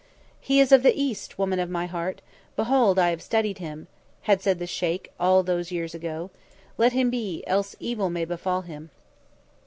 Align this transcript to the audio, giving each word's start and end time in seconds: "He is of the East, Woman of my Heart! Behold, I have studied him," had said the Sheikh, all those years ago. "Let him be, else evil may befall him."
"He 0.39 0.59
is 0.59 0.71
of 0.71 0.81
the 0.81 0.99
East, 0.99 1.37
Woman 1.37 1.59
of 1.59 1.69
my 1.69 1.85
Heart! 1.85 2.23
Behold, 2.55 2.97
I 2.97 3.11
have 3.11 3.21
studied 3.21 3.59
him," 3.59 3.85
had 4.23 4.41
said 4.41 4.57
the 4.57 4.65
Sheikh, 4.65 5.11
all 5.19 5.43
those 5.43 5.71
years 5.71 5.93
ago. 5.93 6.31
"Let 6.79 6.91
him 6.93 7.11
be, 7.11 7.43
else 7.45 7.75
evil 7.79 8.09
may 8.09 8.25
befall 8.25 8.61
him." 8.61 8.89